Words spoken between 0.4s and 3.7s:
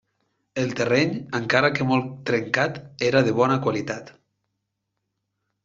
El terreny, encara que molt trencat, era de bona